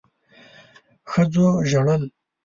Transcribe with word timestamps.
ښځو 1.11 1.47
ژړل 1.69 2.01